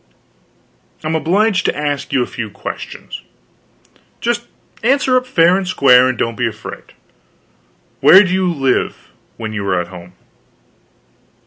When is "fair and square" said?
5.27-6.07